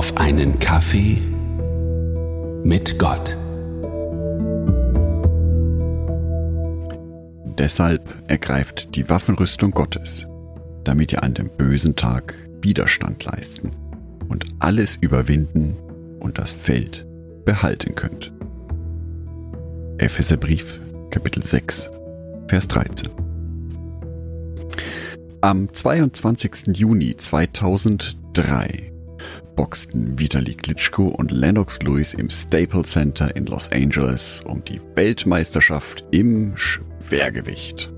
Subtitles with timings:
[0.00, 1.18] auf einen Kaffee
[2.64, 3.36] mit Gott.
[7.58, 10.26] Deshalb ergreift die Waffenrüstung Gottes,
[10.84, 13.72] damit ihr an dem bösen Tag Widerstand leisten
[14.30, 15.76] und alles überwinden
[16.18, 17.06] und das Feld
[17.44, 18.32] behalten könnt.
[19.98, 20.80] Epheserbrief,
[21.10, 21.90] Kapitel 6,
[22.48, 23.10] Vers 13.
[25.42, 26.74] Am 22.
[26.78, 28.90] Juni 2003
[29.60, 36.02] boxten Vitali Klitschko und Lennox Lewis im Staples Center in Los Angeles um die Weltmeisterschaft
[36.12, 37.92] im Schwergewicht.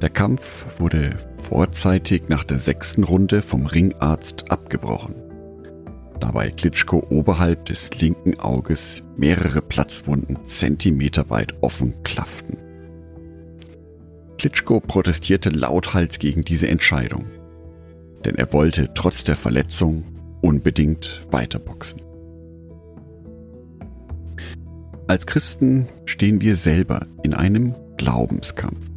[0.00, 5.16] Der Kampf wurde vorzeitig nach der sechsten Runde vom Ringarzt abgebrochen.
[6.20, 12.56] Dabei Klitschko oberhalb des linken Auges mehrere Platzwunden zentimeterweit offen klafften.
[14.38, 17.24] Klitschko protestierte lauthals gegen diese Entscheidung,
[18.24, 20.04] denn er wollte trotz der Verletzung
[20.40, 22.00] unbedingt weiterboxen.
[25.06, 28.90] Als Christen stehen wir selber in einem Glaubenskampf.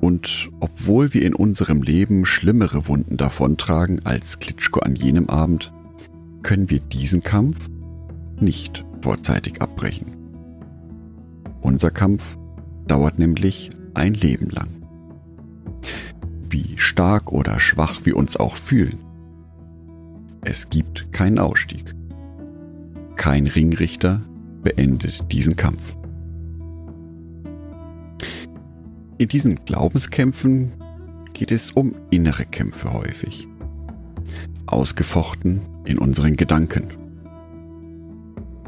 [0.00, 5.72] Und obwohl wir in unserem Leben schlimmere Wunden davontragen als Klitschko an jenem Abend,
[6.42, 7.70] können wir diesen Kampf
[8.40, 10.16] nicht vorzeitig abbrechen.
[11.62, 12.36] Unser Kampf
[12.86, 14.83] dauert nämlich ein Leben lang.
[16.54, 19.00] Wie stark oder schwach wir uns auch fühlen.
[20.40, 21.96] Es gibt keinen Ausstieg.
[23.16, 24.20] Kein Ringrichter
[24.62, 25.96] beendet diesen Kampf.
[29.18, 30.74] In diesen Glaubenskämpfen
[31.32, 33.48] geht es um innere Kämpfe häufig.
[34.66, 36.86] Ausgefochten in unseren Gedanken.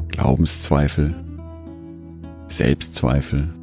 [0.09, 1.15] Glaubenszweifel,
[2.47, 3.53] Selbstzweifel,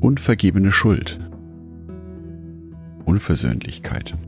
[0.00, 1.20] unvergebene Schuld,
[3.14, 4.18] Unversöhnlichkeiten.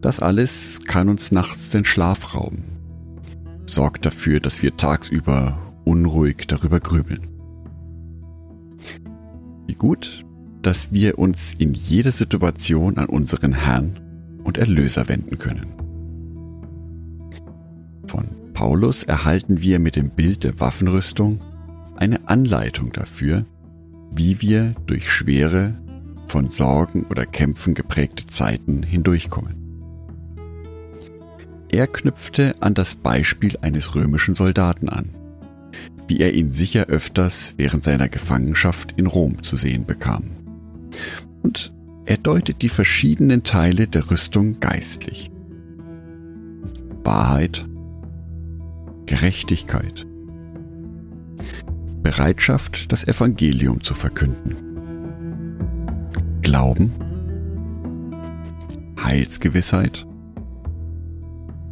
[0.00, 2.62] Das alles kann uns nachts den Schlaf rauben,
[3.66, 7.26] sorgt dafür, dass wir tagsüber unruhig darüber grübeln.
[9.66, 10.24] Wie gut,
[10.62, 13.98] dass wir uns in jeder Situation an unseren Herrn
[14.44, 15.66] und Erlöser wenden können.
[18.06, 21.40] Von Paulus erhalten wir mit dem Bild der Waffenrüstung
[21.96, 23.44] eine Anleitung dafür,
[24.12, 25.74] wie wir durch schwere,
[26.26, 29.66] von Sorgen oder Kämpfen geprägte Zeiten hindurchkommen.
[31.68, 35.10] Er knüpfte an das Beispiel eines römischen Soldaten an,
[36.08, 40.24] wie er ihn sicher öfters während seiner Gefangenschaft in Rom zu sehen bekam.
[41.42, 41.74] Und
[42.06, 45.30] er deutet die verschiedenen Teile der Rüstung geistlich.
[47.02, 47.66] Wahrheit,
[49.06, 50.06] Gerechtigkeit,
[52.02, 54.65] Bereitschaft, das Evangelium zu verkünden.
[56.46, 56.92] Glauben,
[59.02, 60.06] Heilsgewissheit,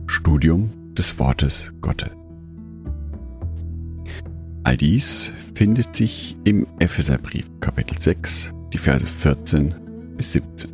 [0.09, 2.11] Studium des Wortes Gottes.
[4.65, 9.77] All dies findet sich im Epheserbrief Kapitel 6, die Verse 14
[10.17, 10.73] bis 17.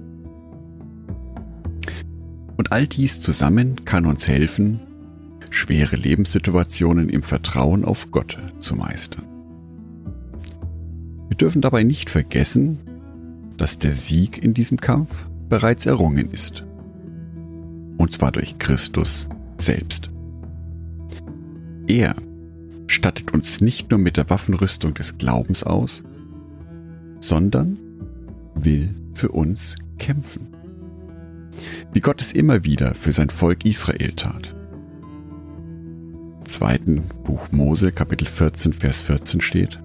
[2.56, 4.80] Und all dies zusammen kann uns helfen,
[5.50, 9.26] schwere Lebenssituationen im Vertrauen auf Gott zu meistern.
[11.28, 12.78] Wir dürfen dabei nicht vergessen,
[13.60, 16.64] dass der Sieg in diesem Kampf bereits errungen ist.
[17.98, 19.28] Und zwar durch Christus
[19.58, 20.10] selbst.
[21.86, 22.16] Er
[22.86, 26.02] stattet uns nicht nur mit der Waffenrüstung des Glaubens aus,
[27.20, 27.78] sondern
[28.54, 30.48] will für uns kämpfen.
[31.92, 34.56] Wie Gott es immer wieder für sein Volk Israel tat.
[36.38, 39.78] Im zweiten Buch Mose, Kapitel 14, Vers 14 steht,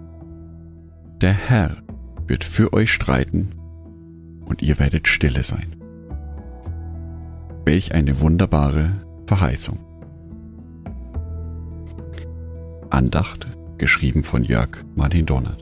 [1.19, 1.75] der Herr
[2.25, 3.49] wird für euch streiten
[4.45, 5.75] und ihr werdet stille sein.
[7.65, 9.79] Welch eine wunderbare Verheißung.
[12.89, 13.47] Andacht,
[13.77, 15.61] geschrieben von Jörg Martin Donat.